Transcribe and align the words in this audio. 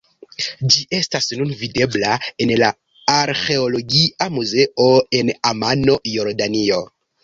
Ĝi 0.75 0.85
estas 0.99 1.29
nun 1.41 1.51
videbla 1.59 2.17
en 2.47 2.55
la 2.63 2.71
Arĥeologia 3.19 4.33
Muzeo 4.41 4.93
en 5.23 5.35
Amano, 5.55 6.05
Jordanio. 6.19 6.87